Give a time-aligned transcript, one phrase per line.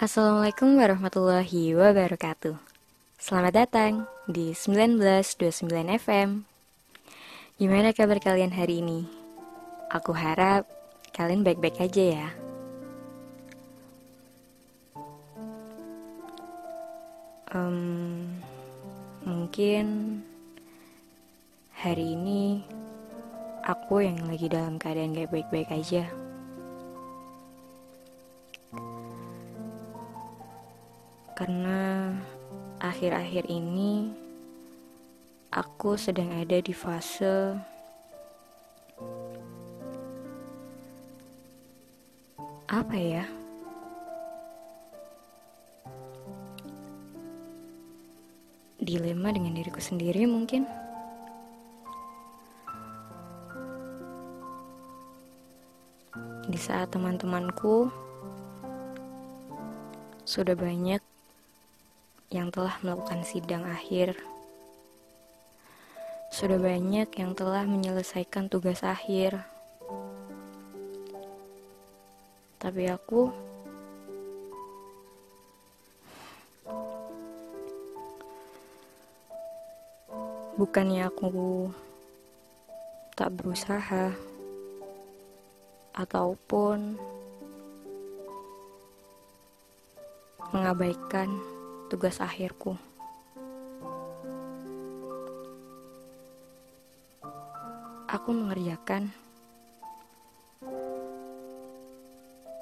[0.00, 2.56] Assalamualaikum warahmatullahi wabarakatuh.
[3.20, 5.68] Selamat datang di 1929
[6.00, 6.48] FM
[7.60, 9.04] Gimana kabar kalian hari ini?
[9.92, 10.64] Aku harap
[11.12, 12.28] kalian baik-baik aja ya.
[17.52, 18.24] Um,
[19.28, 19.84] Mungkin
[21.76, 22.64] hari ini
[23.68, 26.08] aku yang lagi dalam keadaan gak baik-baik aja
[31.40, 32.12] karena
[32.84, 34.12] akhir-akhir ini
[35.48, 37.56] aku sedang ada di fase
[42.68, 43.24] apa ya?
[48.76, 50.68] Dilema dengan diriku sendiri mungkin.
[56.52, 57.88] Di saat teman-temanku
[60.28, 61.00] sudah banyak
[62.30, 64.14] yang telah melakukan sidang akhir.
[66.30, 69.42] Sudah banyak yang telah menyelesaikan tugas akhir.
[72.62, 73.34] Tapi aku
[80.54, 81.74] bukannya aku
[83.18, 84.14] tak berusaha
[85.98, 86.94] ataupun
[90.54, 91.59] mengabaikan
[91.90, 92.78] tugas akhirku.
[98.06, 99.10] Aku mengerjakan.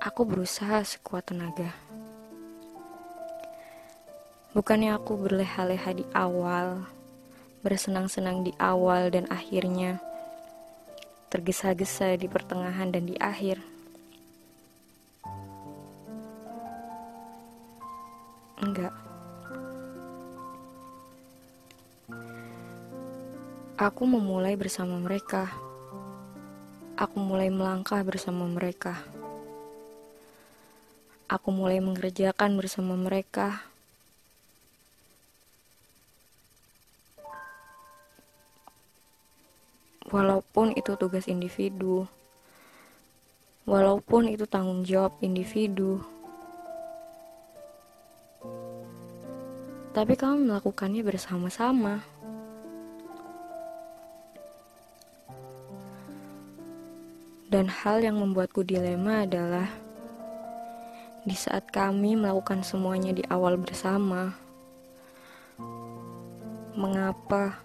[0.01, 1.77] Aku berusaha sekuat tenaga.
[4.57, 6.89] Bukannya aku berleha-leha di awal,
[7.61, 10.01] bersenang-senang di awal dan akhirnya
[11.29, 13.61] tergesa-gesa di pertengahan dan di akhir.
[18.65, 19.08] Enggak.
[23.79, 25.55] Aku memulai bersama mereka.
[26.99, 28.99] Aku mulai melangkah bersama mereka.
[31.31, 33.63] Aku mulai mengerjakan bersama mereka.
[40.11, 42.11] Walaupun itu tugas individu,
[43.63, 46.03] walaupun itu tanggung jawab individu,
[49.95, 52.18] tapi kamu melakukannya bersama-sama.
[57.49, 59.73] Dan hal yang membuatku dilema adalah
[61.25, 64.37] di saat kami melakukan semuanya di awal bersama,
[66.77, 67.57] mengapa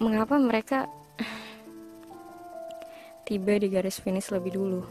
[0.00, 0.88] mengapa mereka
[3.28, 4.82] tiba di garis finish lebih dulu?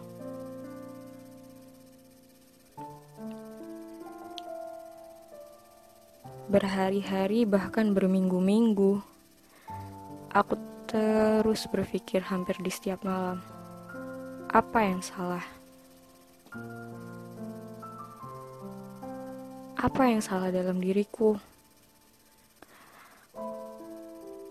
[6.45, 9.01] Berhari-hari bahkan berminggu-minggu,
[10.29, 13.39] aku terus berpikir hampir di setiap malam,
[14.51, 15.39] apa yang salah?
[19.79, 21.39] Apa yang salah dalam diriku?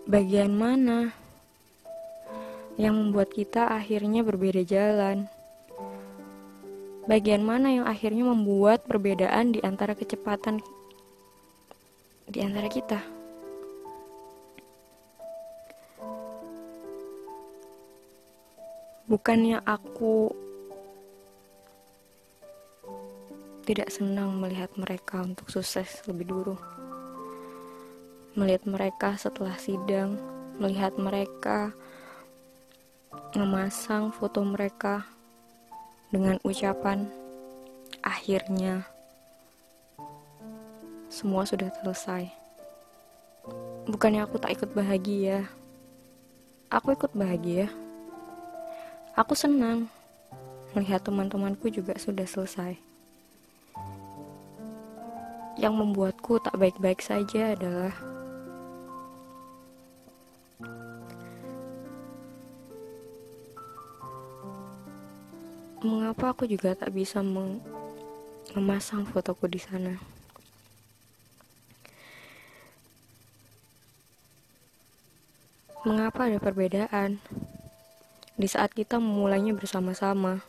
[0.09, 1.13] Bagian mana
[2.81, 5.29] yang membuat kita akhirnya berbeda jalan?
[7.05, 10.57] Bagian mana yang akhirnya membuat perbedaan di antara kecepatan
[12.25, 13.20] di antara kita?
[19.11, 20.31] Bukannya aku
[23.67, 26.55] tidak senang melihat mereka untuk sukses lebih dulu.
[28.39, 30.15] Melihat mereka setelah sidang,
[30.63, 31.75] melihat mereka
[33.35, 35.03] memasang foto mereka
[36.07, 37.03] dengan ucapan
[37.99, 38.87] akhirnya
[41.11, 42.31] semua sudah selesai.
[43.91, 45.51] Bukannya aku tak ikut bahagia.
[46.71, 47.67] Aku ikut bahagia.
[49.11, 49.91] Aku senang
[50.71, 52.79] melihat teman-temanku juga sudah selesai.
[55.59, 57.91] Yang membuatku tak baik-baik saja adalah
[65.83, 67.19] mengapa aku juga tak bisa
[68.55, 69.99] memasang fotoku di sana.
[75.83, 77.19] Mengapa ada perbedaan?
[78.41, 80.41] Di saat kita memulainya bersama-sama.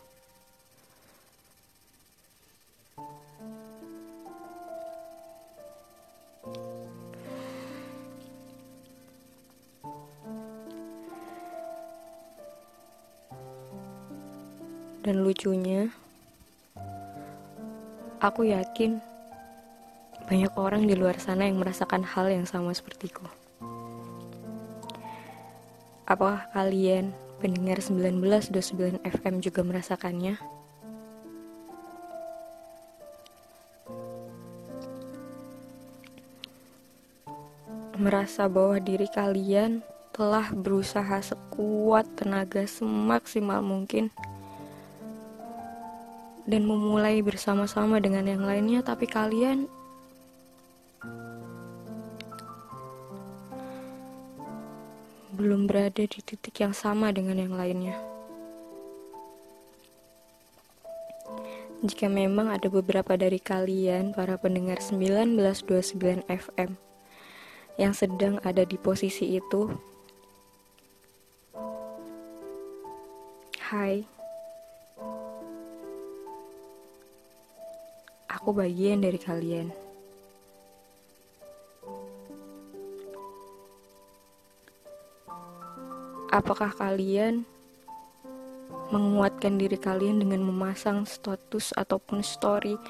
[15.02, 15.90] dan lucunya,
[18.22, 19.02] aku yakin
[20.30, 23.26] banyak orang di luar sana yang merasakan hal yang sama sepertiku.
[26.06, 27.10] Apakah kalian
[27.42, 30.38] pendengar 1929 FM juga merasakannya?
[37.98, 39.82] Merasa bahwa diri kalian
[40.14, 44.14] telah berusaha sekuat tenaga semaksimal mungkin
[46.46, 49.66] dan memulai bersama-sama dengan yang lainnya, tapi kalian
[55.32, 57.96] belum berada di titik yang sama dengan yang lainnya.
[61.82, 66.78] Jika memang ada beberapa dari kalian, para pendengar 1929 FM,
[67.74, 69.72] yang sedang ada di posisi itu,
[73.72, 74.04] Hai,
[78.28, 79.81] aku bagian dari kalian.
[86.32, 87.44] Apakah kalian
[88.88, 92.80] menguatkan diri kalian dengan memasang status ataupun story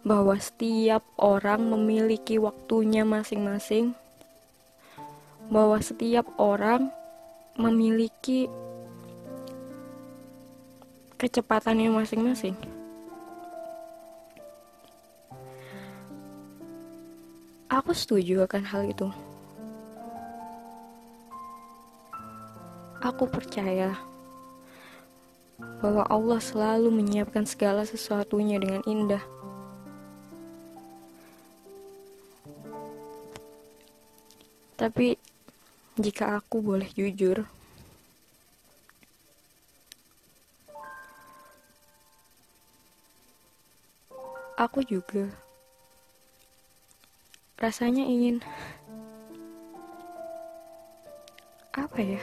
[0.00, 3.92] bahwa setiap orang memiliki waktunya masing-masing,
[5.52, 6.88] bahwa setiap orang
[7.60, 8.48] memiliki
[11.20, 12.56] kecepatannya masing-masing.
[17.68, 19.08] Aku setuju akan hal itu.
[23.12, 24.00] Aku percaya
[25.84, 29.20] bahwa Allah selalu menyiapkan segala sesuatunya dengan indah.
[34.80, 35.14] Tapi,
[36.00, 37.46] jika aku boleh jujur,
[44.58, 45.30] aku juga
[47.58, 48.42] rasanya ingin
[51.74, 52.22] apa ya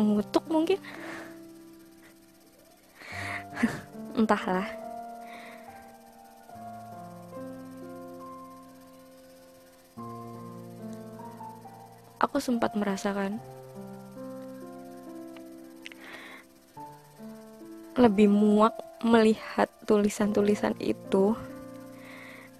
[0.00, 0.80] mengutuk mungkin.
[4.16, 4.64] Entahlah.
[12.20, 13.40] Aku sempat merasakan
[18.00, 18.72] lebih muak
[19.04, 21.36] melihat tulisan-tulisan itu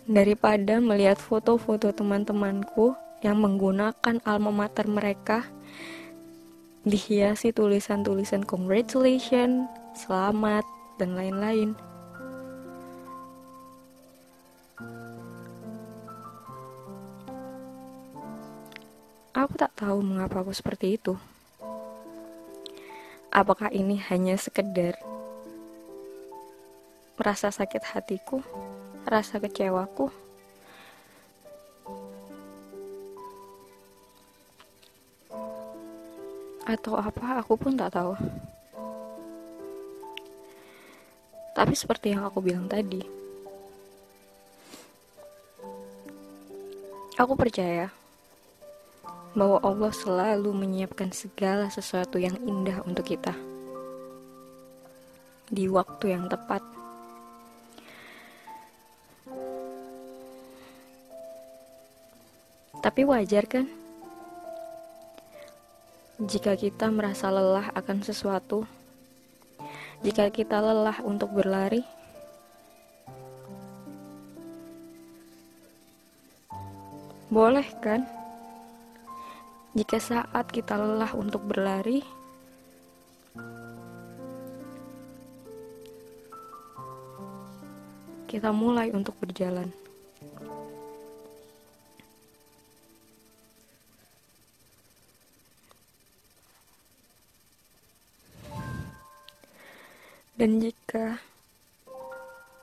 [0.08, 5.44] daripada melihat foto-foto teman-temanku yang menggunakan alma mater mereka
[6.88, 10.64] dihiasi tulisan-tulisan congratulation, selamat,
[10.96, 11.76] dan lain-lain.
[19.36, 21.16] Aku tak tahu mengapa aku seperti itu.
[23.30, 24.98] Apakah ini hanya sekedar
[27.20, 28.40] rasa sakit hatiku,
[29.04, 30.29] rasa kecewaku.
[36.80, 38.16] Atau apa, aku pun tak tahu.
[41.52, 43.04] Tapi seperti yang aku bilang tadi,
[47.20, 47.92] aku percaya
[49.36, 53.36] bahwa Allah selalu menyiapkan segala sesuatu yang indah untuk kita
[55.52, 56.64] di waktu yang tepat.
[62.80, 63.79] Tapi wajar kan?
[66.30, 68.62] Jika kita merasa lelah akan sesuatu,
[70.06, 71.82] jika kita lelah untuk berlari,
[77.34, 78.06] boleh kan?
[79.74, 82.06] Jika saat kita lelah untuk berlari,
[88.30, 89.79] kita mulai untuk berjalan.
[100.40, 101.20] Dan jika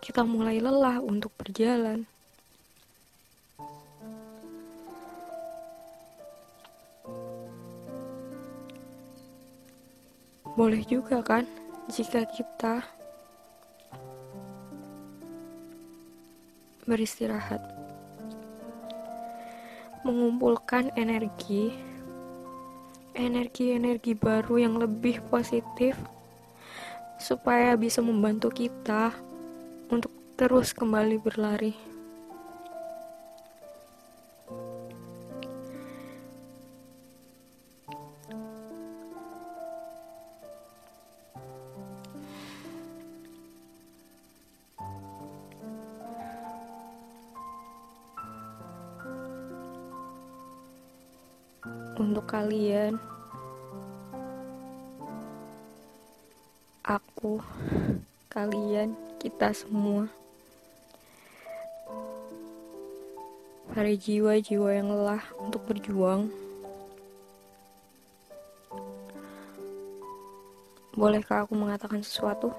[0.02, 2.10] kita mulai lelah untuk berjalan,
[10.58, 11.46] boleh juga kan
[11.94, 12.82] jika kita
[16.90, 17.62] beristirahat,
[20.02, 21.78] mengumpulkan energi,
[23.14, 26.17] energi-energi baru yang lebih positif
[27.28, 29.12] supaya bisa membantu kita
[29.92, 31.76] untuk terus kembali berlari.
[52.00, 53.17] Untuk kalian.
[57.18, 57.42] Aku,
[58.30, 60.06] kalian, kita semua.
[63.74, 66.30] Para jiwa-jiwa yang lelah untuk berjuang.
[70.94, 72.54] Bolehkah aku mengatakan sesuatu?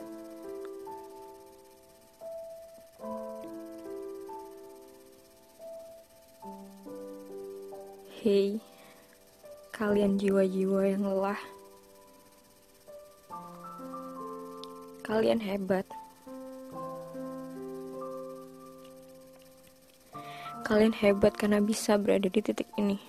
[8.19, 8.59] Hei,
[9.71, 11.58] kalian jiwa-jiwa yang lelah.
[15.09, 15.88] Kalian hebat.
[20.69, 23.00] Kalian hebat karena bisa berada di titik ini.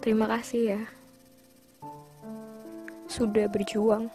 [0.00, 0.82] Terima kasih ya.
[3.12, 4.08] Sudah berjuang.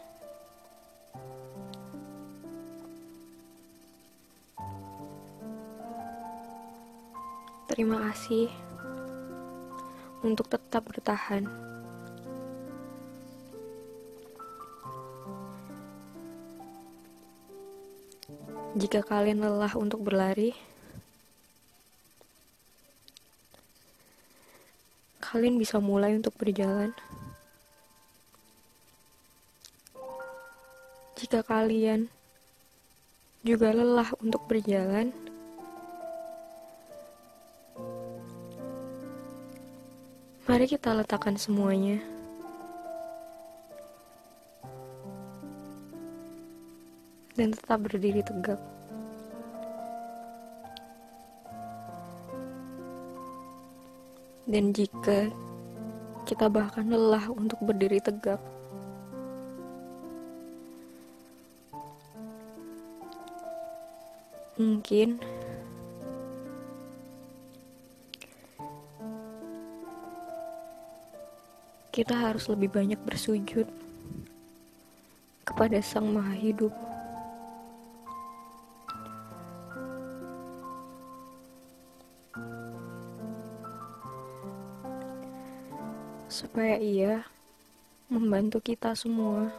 [7.69, 8.68] Terima kasih
[10.23, 11.47] untuk tetap bertahan.
[18.79, 20.53] Jika kalian lelah untuk berlari,
[25.19, 26.93] kalian bisa mulai untuk berjalan.
[31.19, 32.07] Jika kalian
[33.43, 35.11] juga lelah untuk berjalan,
[40.50, 42.01] Mari kita letakkan semuanya.
[47.38, 48.58] Dan tetap berdiri tegak.
[54.50, 55.29] Dan jika
[56.25, 58.41] kita bahkan lelah untuk berdiri tegak,
[64.58, 65.22] mungkin
[71.89, 73.65] kita harus lebih banyak bersujud
[75.41, 76.69] kepada Sang Maha Hidup.
[86.29, 87.25] Supaya ia
[88.05, 89.50] membantu kita semua.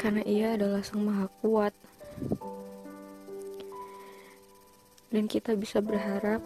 [0.00, 1.76] Karena ia adalah Sang Maha Kuat
[5.08, 6.44] dan kita bisa berharap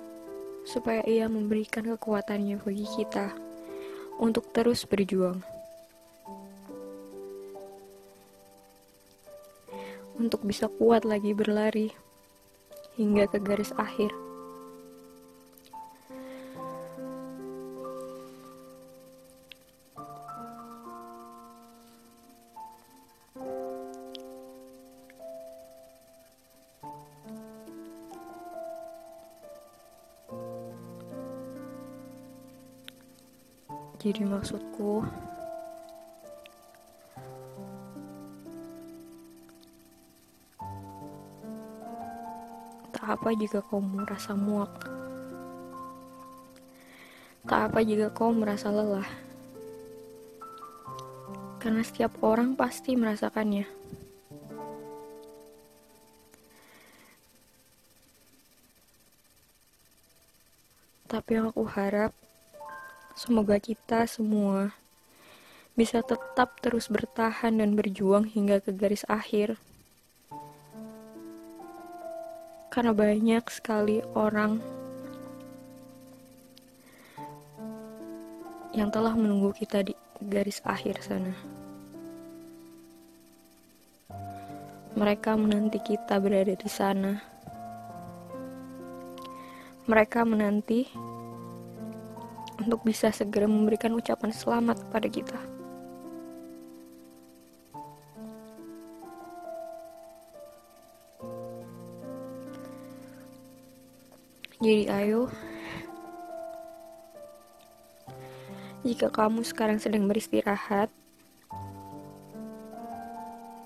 [0.63, 3.35] supaya ia memberikan kekuatannya bagi kita
[4.23, 5.43] untuk terus berjuang.
[10.15, 11.91] Untuk bisa kuat lagi berlari
[12.95, 14.22] hingga ke garis akhir.
[34.03, 35.07] Jadi maksudku.
[42.91, 44.75] Tak apa jika kau merasa muak.
[47.47, 49.07] Tak apa jika kau merasa lelah.
[51.63, 53.71] Karena setiap orang pasti merasakannya.
[61.07, 62.11] Tapi yang aku harap
[63.13, 64.73] Semoga kita semua
[65.77, 69.61] bisa tetap terus bertahan dan berjuang hingga ke garis akhir.
[72.73, 74.61] Karena banyak sekali orang
[78.73, 79.93] yang telah menunggu kita di
[80.25, 81.37] garis akhir sana.
[84.97, 87.21] Mereka menanti kita berada di sana.
[89.85, 90.89] Mereka menanti
[92.61, 95.41] untuk bisa segera memberikan ucapan selamat kepada kita.
[104.63, 105.27] Jadi ayo,
[108.87, 110.87] jika kamu sekarang sedang beristirahat,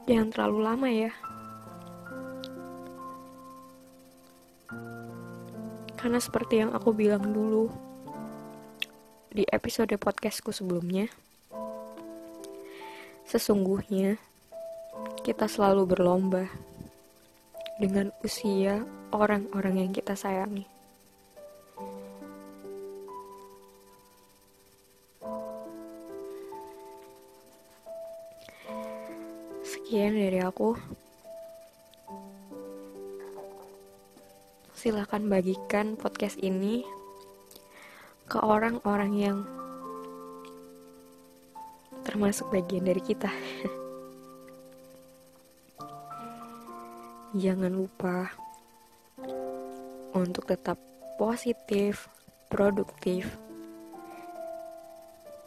[0.09, 1.13] jangan terlalu lama ya.
[6.01, 7.69] Karena seperti yang aku bilang dulu,
[9.37, 11.13] di episode podcastku sebelumnya.
[13.29, 14.17] Sesungguhnya,
[15.29, 16.49] kita selalu berlomba
[17.77, 18.81] dengan usia
[19.13, 20.65] orang-orang yang kita sayangi.
[29.69, 30.81] Sekian dari aku.
[34.73, 37.05] Silahkan bagikan podcast ini
[38.27, 39.47] ke orang-orang yang
[42.03, 43.31] termasuk bagian dari kita.
[47.43, 48.31] Jangan lupa
[50.17, 50.81] untuk tetap
[51.21, 52.09] positif,
[52.49, 53.37] produktif,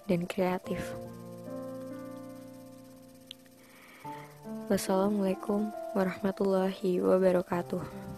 [0.09, 0.81] dan kreatif.
[4.69, 8.08] Wassalamualaikum warahmatullahi wabarakatuh.